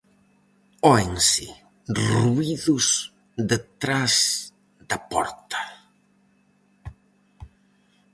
[0.93, 1.47] Óense
[1.97, 2.87] ruídos
[3.51, 4.13] detrás
[4.89, 5.61] da porta.